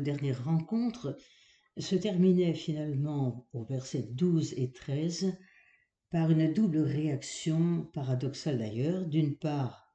[0.00, 1.16] dernière rencontre
[1.78, 5.36] se terminait finalement au verset 12 et 13
[6.10, 9.06] par une double réaction paradoxale d'ailleurs.
[9.06, 9.94] D'une part,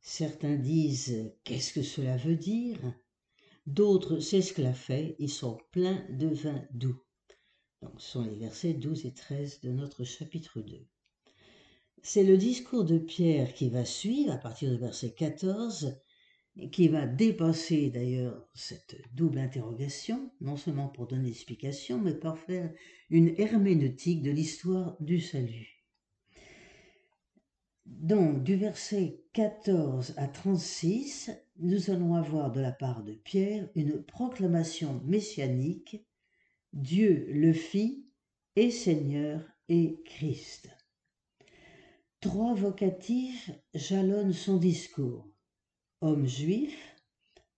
[0.00, 2.78] certains disent Qu'est-ce que cela veut dire?
[3.66, 7.02] D'autres, c'est ce que fait, ils sont pleins de vin doux.
[7.80, 10.86] Donc, ce sont les versets 12 et 13 de notre chapitre 2.
[12.02, 15.96] C'est le discours de Pierre qui va suivre à partir du verset 14
[16.70, 22.72] qui va dépasser d'ailleurs cette double interrogation, non seulement pour donner explication, mais pour faire
[23.10, 25.84] une herméneutique de l'histoire du salut.
[27.86, 34.02] Donc, du verset 14 à 36, nous allons avoir de la part de Pierre une
[34.02, 36.06] proclamation messianique
[36.72, 38.06] Dieu le fit
[38.56, 40.70] et Seigneur et Christ.
[42.20, 45.33] Trois vocatifs jalonnent son discours
[46.04, 46.94] homme juif,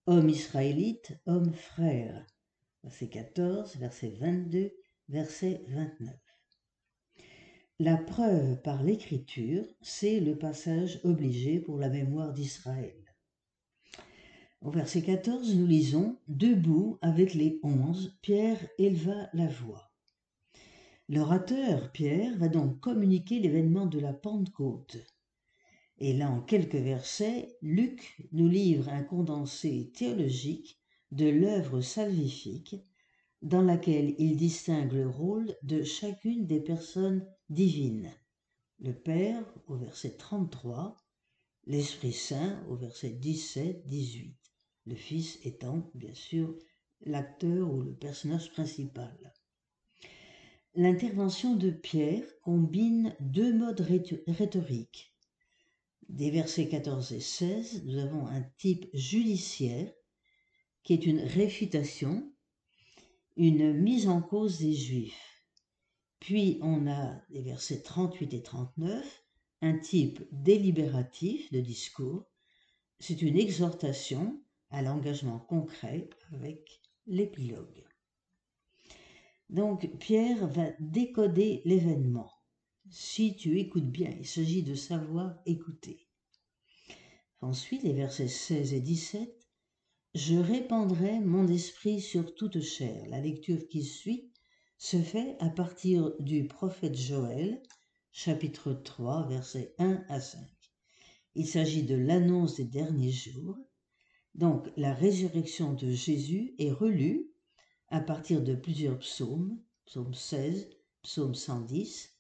[0.07, 2.25] homme israélite, homme frère.
[2.85, 4.71] Verset 14, verset 22,
[5.09, 6.15] verset 29.
[7.81, 12.95] La preuve par l'écriture, c'est le passage obligé pour la mémoire d'Israël.
[14.61, 19.91] Au verset 14, nous lisons Debout avec les onze, Pierre éleva la voix.
[21.09, 24.99] L'orateur, Pierre, va donc communiquer l'événement de la Pentecôte.
[25.99, 30.79] Et là, en quelques versets, Luc nous livre un condensé théologique
[31.11, 32.77] de l'œuvre salvifique
[33.41, 38.11] dans laquelle il distingue le rôle de chacune des personnes divines.
[38.79, 40.97] Le Père au verset 33,
[41.65, 44.35] l'Esprit Saint au verset 17-18,
[44.85, 46.55] le Fils étant bien sûr
[47.01, 49.17] l'acteur ou le personnage principal.
[50.75, 53.81] L'intervention de Pierre combine deux modes
[54.27, 55.16] rhétoriques
[56.09, 59.93] des versets 14 et 16, nous avons un type judiciaire
[60.83, 62.33] qui est une réfutation,
[63.37, 65.43] une mise en cause des Juifs.
[66.21, 69.25] Puis on a les versets 38 et 39,
[69.63, 72.25] un type délibératif de discours.
[73.01, 74.41] C'est une exhortation
[74.71, 77.85] à l'engagement concret avec l'épilogue.
[79.51, 82.31] Donc Pierre va décoder l'événement
[82.91, 84.11] si tu écoutes bien.
[84.19, 86.07] Il s'agit de savoir écouter.
[87.41, 89.33] Ensuite, les versets 16 et 17.
[90.15, 93.07] Je répandrai mon esprit sur toute chair.
[93.09, 94.33] La lecture qui suit
[94.79, 97.63] se fait à partir du prophète Joël,
[98.13, 100.41] chapitre 3, versets 1 à 5.
[101.35, 103.59] Il s'agit de l'annonce des derniers jours.
[104.35, 107.31] Donc, la résurrection de Jésus est relue
[107.89, 110.71] à partir de plusieurs psaumes, psaume 16,
[111.03, 112.16] psaume 110,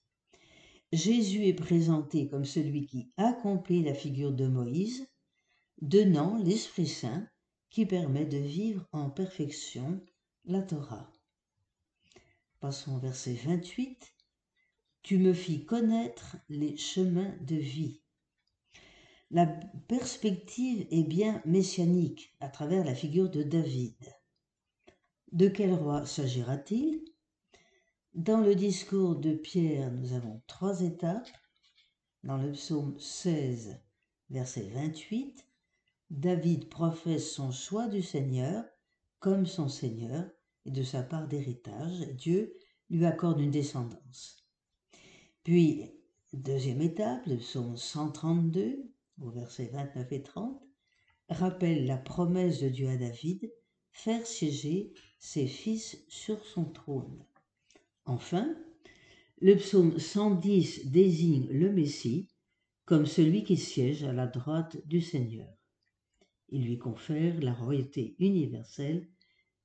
[0.92, 5.08] Jésus est présenté comme celui qui accomplit la figure de Moïse,
[5.82, 7.28] donnant l'Esprit Saint
[7.70, 10.00] qui permet de vivre en perfection
[10.44, 11.12] la Torah.
[12.60, 14.14] Passons au verset 28.
[15.02, 18.00] Tu me fis connaître les chemins de vie.
[19.30, 23.96] La perspective est bien messianique à travers la figure de David.
[25.32, 27.04] De quel roi s'agira-t-il?
[28.16, 31.28] Dans le discours de Pierre, nous avons trois étapes.
[32.24, 33.78] Dans le psaume 16,
[34.30, 35.46] verset 28,
[36.08, 38.64] David professe son choix du Seigneur
[39.18, 40.24] comme son Seigneur
[40.64, 42.08] et de sa part d'héritage.
[42.14, 42.54] Dieu
[42.88, 44.48] lui accorde une descendance.
[45.42, 45.92] Puis,
[46.32, 50.62] deuxième étape, le psaume 132, au verset 29 et 30,
[51.28, 53.52] rappelle la promesse de Dieu à David,
[53.90, 57.22] faire siéger ses fils sur son trône.
[58.06, 58.56] Enfin,
[59.40, 62.28] le psaume 110 désigne le Messie
[62.84, 65.52] comme celui qui siège à la droite du Seigneur.
[66.48, 69.08] Il lui confère la royauté universelle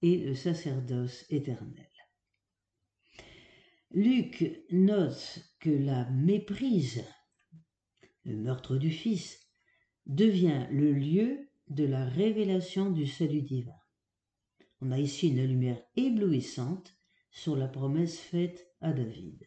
[0.01, 1.87] et le sacerdoce éternel.
[3.91, 7.03] Luc note que la méprise,
[8.25, 9.39] le meurtre du Fils,
[10.07, 13.77] devient le lieu de la révélation du salut divin.
[14.79, 16.97] On a ici une lumière éblouissante
[17.31, 19.45] sur la promesse faite à David.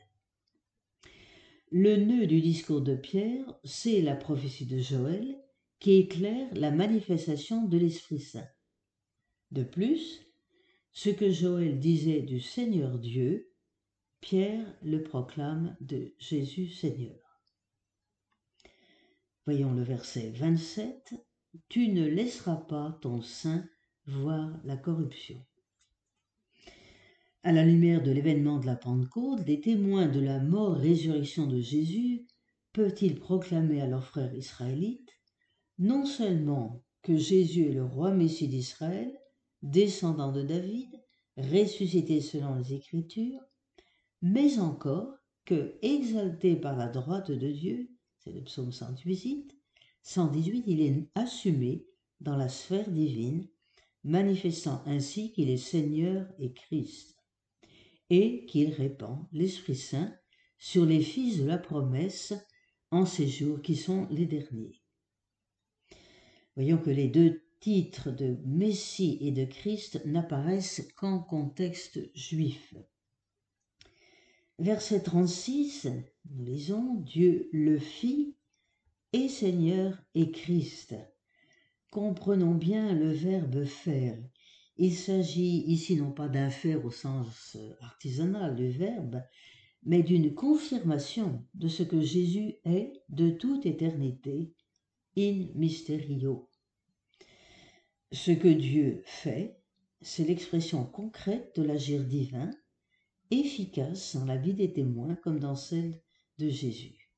[1.71, 5.41] Le nœud du discours de Pierre, c'est la prophétie de Joël
[5.81, 8.49] qui éclaire la manifestation de l'Esprit Saint.
[9.51, 10.25] De plus,
[10.93, 13.53] ce que Joël disait du Seigneur Dieu,
[14.21, 17.43] Pierre le proclame de Jésus Seigneur.
[19.45, 21.15] Voyons le verset 27.
[21.69, 23.69] Tu ne laisseras pas ton sein
[24.07, 25.45] voir la corruption.
[27.47, 32.27] À la lumière de l'événement de la Pentecôte, les témoins de la mort-résurrection de Jésus
[32.73, 35.11] peuvent-ils proclamer à leurs frères israélites
[35.79, 39.13] non seulement que Jésus est le roi Messie d'Israël,
[39.61, 40.89] descendant de David,
[41.37, 43.43] ressuscité selon les Écritures,
[44.23, 45.15] mais encore
[45.45, 47.91] que, exalté par la droite de Dieu,
[48.21, 49.55] c'est le psaume 118,
[50.03, 51.85] 118, il est assumé
[52.21, 53.47] dans la sphère divine,
[54.03, 57.14] manifestant ainsi qu'il est Seigneur et Christ,
[58.17, 60.15] et qu'il répand l'Esprit Saint
[60.57, 62.33] sur les fils de la promesse
[62.93, 64.81] en ces jours qui sont les derniers.
[66.55, 72.75] Voyons que les deux titres de Messie et de Christ n'apparaissent qu'en contexte juif.
[74.61, 75.89] Verset 36,
[76.31, 78.37] nous lisons Dieu le fit
[79.13, 80.95] et Seigneur et Christ.
[81.91, 84.17] Comprenons bien le verbe faire.
[84.77, 89.23] Il s'agit ici non pas d'un faire au sens artisanal du verbe,
[89.85, 94.53] mais d'une confirmation de ce que Jésus est de toute éternité,
[95.17, 96.49] in mysterio.
[98.11, 99.61] Ce que Dieu fait,
[100.01, 102.51] c'est l'expression concrète de l'agir divin,
[103.31, 106.01] efficace dans la vie des témoins comme dans celle
[106.39, 107.11] de Jésus.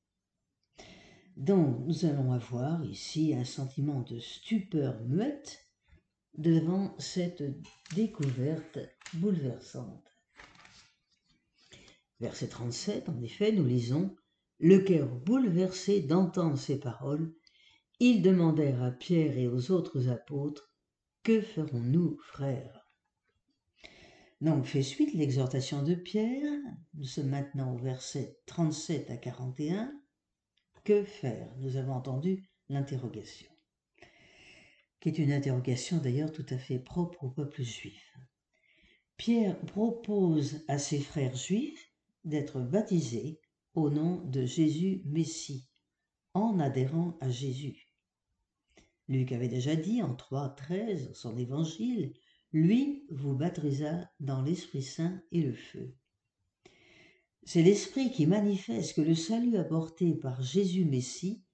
[1.36, 5.65] Donc nous allons avoir ici un sentiment de stupeur muette
[6.38, 7.44] devant cette
[7.94, 8.78] découverte
[9.14, 10.04] bouleversante.
[12.20, 14.14] Verset 37, en effet, nous lisons
[14.58, 17.34] Le cœur bouleversé d'entendre ces paroles,
[18.00, 20.70] ils demandèrent à Pierre et aux autres apôtres
[21.22, 22.86] Que ferons-nous, frères?
[24.42, 26.52] Donc fait suite l'exhortation de Pierre.
[26.94, 29.92] Nous sommes maintenant au verset 37 à 41.
[30.84, 31.48] Que faire?
[31.58, 33.50] Nous avons entendu l'interrogation,
[35.00, 38.12] qui est une interrogation d'ailleurs tout à fait propre au peuple juif.
[39.16, 41.90] Pierre propose à ses frères juifs
[42.24, 43.40] d'être baptisés
[43.74, 45.68] au nom de Jésus Messie,
[46.34, 47.88] en adhérant à Jésus.
[49.08, 52.14] Luc avait déjà dit en 3.13 son évangile,
[52.52, 55.94] lui vous baptisa dans l'Esprit Saint et le feu.
[57.44, 61.44] C'est l'Esprit qui manifeste que le salut apporté par Jésus Messie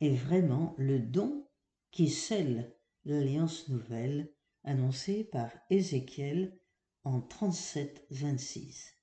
[0.00, 1.48] est vraiment le don
[1.90, 4.30] qui scelle l'alliance nouvelle
[4.64, 6.58] annoncée par Ézéchiel
[7.04, 8.94] en 37-26.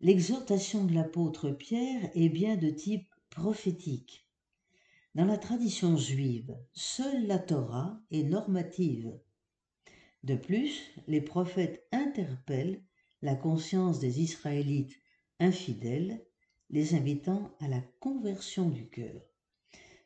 [0.00, 4.28] L'exhortation de l'apôtre Pierre est bien de type prophétique.
[5.14, 9.18] Dans la tradition juive, seule la Torah est normative.
[10.22, 12.82] De plus, les prophètes interpellent
[13.22, 15.00] la conscience des Israélites
[15.40, 16.24] infidèles,
[16.68, 19.33] les invitant à la conversion du cœur.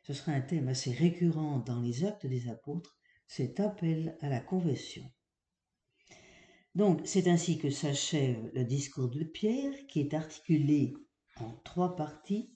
[0.09, 2.97] Ce sera un thème assez récurrent dans les actes des apôtres,
[3.27, 5.03] cet appel à la conversion.
[6.73, 10.95] Donc c'est ainsi que s'achève le discours de Pierre qui est articulé
[11.35, 12.51] en trois parties.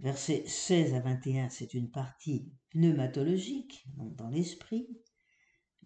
[0.00, 4.88] Versets 16 à 21, c'est une partie pneumatologique, donc dans l'esprit.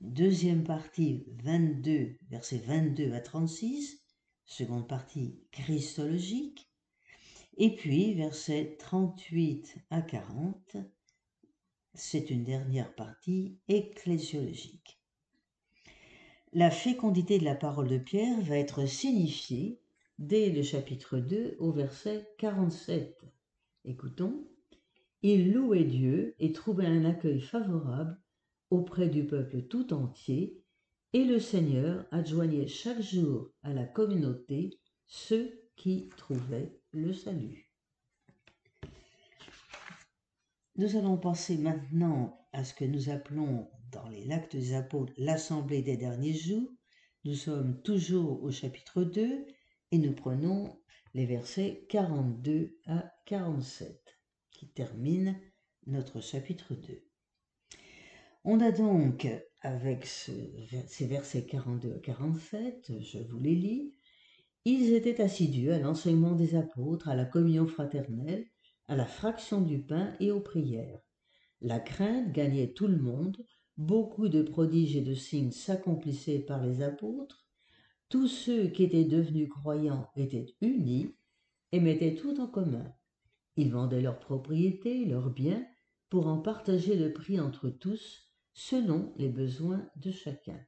[0.00, 4.02] Deuxième partie, 22, versets 22 à 36.
[4.46, 6.71] Seconde partie, christologique.
[7.58, 10.76] Et puis, versets 38 à 40,
[11.94, 14.98] c'est une dernière partie ecclésiologique.
[16.54, 19.80] La fécondité de la parole de Pierre va être signifiée
[20.18, 23.20] dès le chapitre 2 au verset 47.
[23.84, 24.46] Écoutons.
[25.22, 28.18] Il louait Dieu et trouvait un accueil favorable
[28.70, 30.58] auprès du peuple tout entier,
[31.12, 37.70] et le Seigneur adjoignait chaque jour à la communauté ceux qui trouvaient le salut.
[40.76, 45.82] Nous allons passer maintenant à ce que nous appelons dans les actes des apôtres l'assemblée
[45.82, 46.70] des derniers jours.
[47.24, 49.46] Nous sommes toujours au chapitre 2
[49.90, 50.78] et nous prenons
[51.14, 54.00] les versets 42 à 47
[54.50, 55.34] qui terminent
[55.86, 57.04] notre chapitre 2.
[58.44, 59.28] On a donc,
[59.60, 63.94] avec ces versets 42 à 47, je vous les lis,
[64.64, 68.46] ils étaient assidus à l'enseignement des apôtres, à la communion fraternelle,
[68.86, 71.00] à la fraction du pain et aux prières.
[71.60, 73.44] La crainte gagnait tout le monde,
[73.76, 77.46] beaucoup de prodiges et de signes s'accomplissaient par les apôtres,
[78.08, 81.14] tous ceux qui étaient devenus croyants étaient unis
[81.72, 82.92] et mettaient tout en commun.
[83.56, 85.66] Ils vendaient leurs propriétés, leurs biens,
[86.10, 90.60] pour en partager le prix entre tous, selon les besoins de chacun.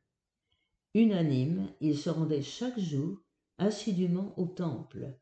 [0.94, 3.23] Unanimes, ils se rendaient chaque jour
[3.58, 5.16] assidûment au temple.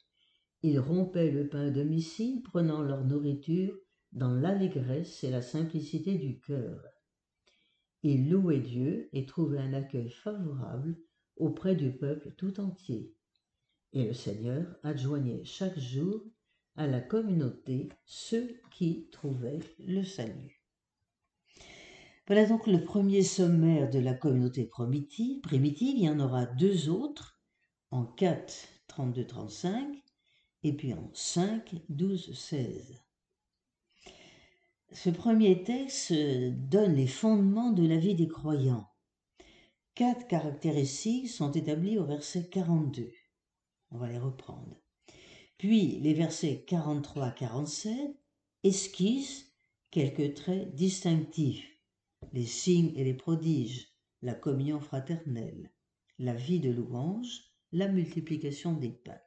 [0.63, 3.75] Ils rompaient le pain domicile, prenant leur nourriture
[4.13, 6.83] dans l'allégresse et la simplicité du cœur.
[8.03, 10.97] Ils louaient Dieu et trouvaient un accueil favorable
[11.37, 13.15] auprès du peuple tout entier.
[13.93, 16.25] Et le Seigneur adjoignait chaque jour
[16.77, 20.63] à la communauté ceux qui trouvaient le salut.
[22.27, 25.41] Voilà donc le premier sommaire de la communauté primitive.
[25.41, 25.97] primitive.
[25.99, 27.32] Il y en aura deux autres,
[27.93, 30.03] en 4, 32, 35,
[30.65, 33.03] et puis en 5, 12, 16.
[34.93, 38.89] Ce premier texte donne les fondements de la vie des croyants.
[39.95, 43.13] Quatre caractéristiques sont établies au verset 42.
[43.91, 44.81] On va les reprendre.
[45.59, 47.95] Puis les versets 43 à 47
[48.65, 49.53] esquissent
[49.91, 51.69] quelques traits distinctifs,
[52.33, 55.71] les signes et les prodiges, la communion fraternelle,
[56.19, 59.21] la vie de louange, la multiplication des pains.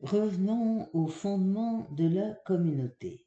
[0.00, 3.26] Revenons au fondement de la communauté.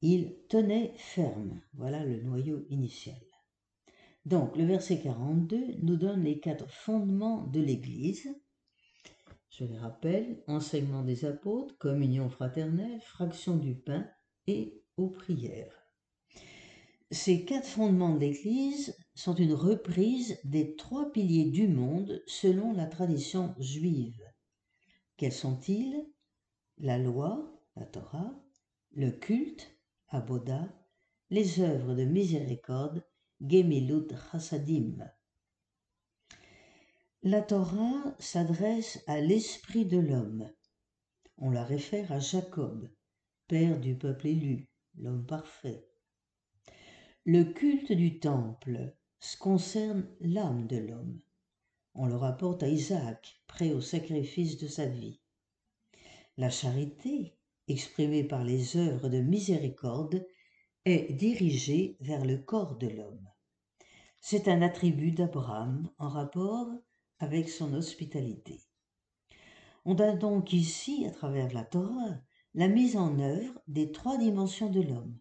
[0.00, 3.20] Il tenait ferme, voilà le noyau initial.
[4.24, 8.28] Donc le verset 42 nous donne les quatre fondements de l'Église.
[9.50, 14.08] Je les rappelle, enseignement des apôtres, communion fraternelle, fraction du pain
[14.46, 15.83] et aux prières.
[17.10, 22.86] Ces quatre fondements de l'Église sont une reprise des trois piliers du monde selon la
[22.86, 24.22] tradition juive.
[25.16, 26.06] Quels sont-ils?
[26.78, 28.34] La loi, la Torah,
[28.92, 29.70] le culte,
[30.08, 30.68] Aboda,
[31.30, 33.04] les œuvres de miséricorde,
[33.40, 34.96] Gemilut Chassadim.
[37.22, 40.50] La Torah s'adresse à l'esprit de l'homme.
[41.38, 42.90] On la réfère à Jacob,
[43.48, 45.88] père du peuple élu, l'homme parfait.
[47.26, 48.94] Le culte du temple
[49.40, 51.22] concerne l'âme de l'homme.
[51.94, 55.22] On le rapporte à Isaac, prêt au sacrifice de sa vie.
[56.36, 60.26] La charité, exprimée par les œuvres de miséricorde,
[60.84, 63.26] est dirigée vers le corps de l'homme.
[64.20, 66.68] C'est un attribut d'Abraham en rapport
[67.20, 68.60] avec son hospitalité.
[69.86, 72.20] On a donc ici, à travers la Torah,
[72.52, 75.18] la mise en œuvre des trois dimensions de l'homme.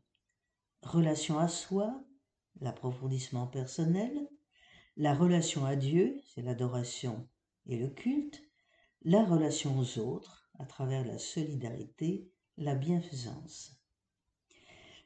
[0.83, 2.03] Relation à soi,
[2.59, 4.29] l'approfondissement personnel,
[4.97, 7.27] la relation à Dieu, c'est l'adoration
[7.65, 8.43] et le culte,
[9.03, 13.81] la relation aux autres, à travers la solidarité, la bienfaisance.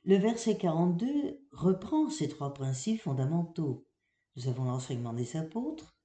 [0.04, 3.88] Le verset 42 reprend ces trois principes fondamentaux.
[4.36, 5.96] Nous avons l'enseignement des apôtres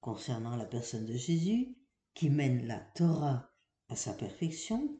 [0.00, 1.76] concernant la personne de Jésus
[2.14, 3.50] qui mène la Torah
[3.90, 4.98] à sa perfection,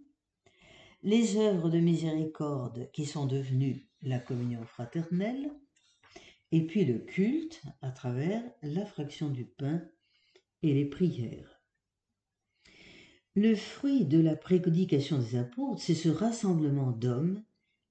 [1.02, 5.50] les œuvres de miséricorde qui sont devenues la communion fraternelle,
[6.52, 9.82] et puis le culte à travers la fraction du pain
[10.62, 11.60] et les prières.
[13.36, 17.42] Le fruit de la prédication des apôtres, c'est ce rassemblement d'hommes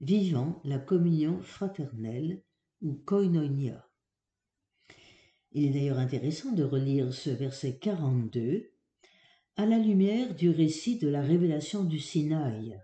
[0.01, 2.43] vivant la communion fraternelle
[2.81, 3.89] ou koinonia.
[5.51, 8.71] Il est d'ailleurs intéressant de relire ce verset 42
[9.55, 12.79] à la lumière du récit de la révélation du Sinaï.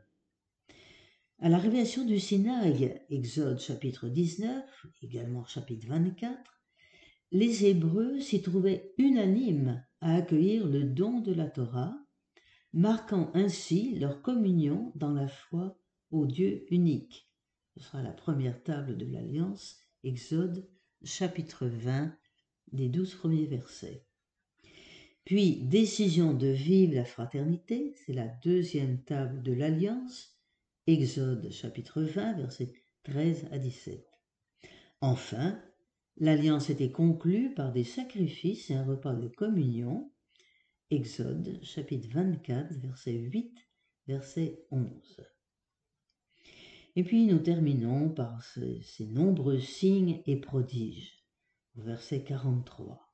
[1.39, 4.63] À la révélation du Sinaï, Exode chapitre 19,
[5.01, 6.33] également chapitre 24,
[7.33, 11.93] les Hébreux s'y trouvaient unanimes à accueillir le don de la Torah,
[12.71, 15.77] marquant ainsi leur communion dans la foi
[16.09, 17.29] au Dieu unique.
[17.75, 20.65] Ce sera la première table de l'Alliance, Exode
[21.03, 22.15] chapitre 20,
[22.71, 24.05] des douze premiers versets.
[25.25, 30.34] Puis, décision de vivre la fraternité, c'est la deuxième table de l'Alliance,
[30.87, 32.71] Exode chapitre 20, versets
[33.05, 34.05] 13 à 17.
[35.01, 35.59] Enfin,
[36.17, 40.11] l'Alliance était conclue par des sacrifices et un repas de communion,
[40.91, 43.57] Exode chapitre 24, verset 8,
[44.05, 45.21] verset 11.
[46.95, 51.25] Et puis nous terminons par ces, nombreux signes et prodiges,
[51.77, 53.11] verset 43.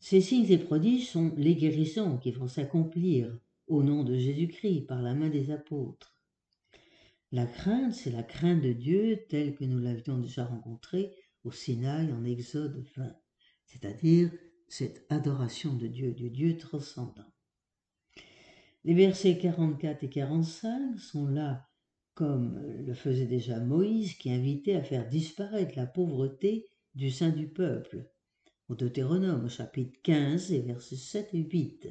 [0.00, 3.38] Ces signes et prodiges sont les guérisons qui vont s'accomplir
[3.68, 6.19] au nom de Jésus-Christ par la main des apôtres.
[7.32, 12.12] La crainte, c'est la crainte de Dieu telle que nous l'avions déjà rencontrée au Sinaï
[12.12, 13.16] en Exode 20,
[13.66, 14.32] c'est-à-dire
[14.68, 17.32] cette adoration de Dieu, du Dieu transcendant.
[18.84, 21.68] Les versets 44 et 45 sont là
[22.14, 27.48] comme le faisait déjà Moïse qui invitait à faire disparaître la pauvreté du sein du
[27.48, 28.10] peuple,
[28.68, 31.88] au Deutéronome chapitre 15 et versets 7 et 8.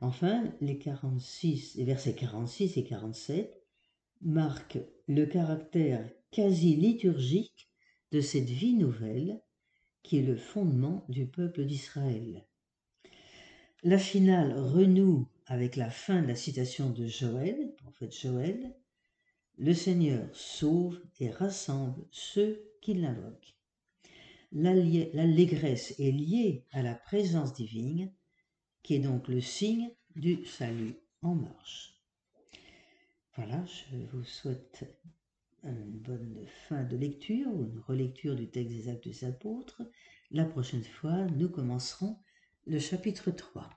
[0.00, 3.57] Enfin, les, 46, les versets 46 et 47
[4.22, 7.68] marquent le caractère quasi liturgique
[8.12, 9.40] de cette vie nouvelle
[10.02, 12.46] qui est le fondement du peuple d'Israël.
[13.82, 18.74] La finale renoue avec la fin de la citation de Joël, prophète Joël,
[19.56, 23.56] le Seigneur sauve et rassemble ceux qui l'invoquent.
[24.52, 28.12] L'allégresse est liée à la présence divine,
[28.82, 31.97] qui est donc le signe du salut en marche.
[33.38, 34.84] Voilà, je vous souhaite
[35.62, 39.80] une bonne fin de lecture ou une relecture du texte des actes des apôtres.
[40.32, 42.18] La prochaine fois, nous commencerons
[42.66, 43.70] le chapitre 3.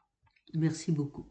[0.55, 1.29] Merci beaucoup.